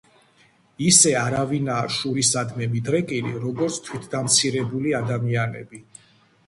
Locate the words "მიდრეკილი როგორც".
2.73-3.79